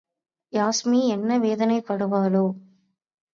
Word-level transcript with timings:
யாஸ்மி 0.53 1.01
என்ன 1.07 1.37
வேதனைப்படுவாளோ? 1.37 2.43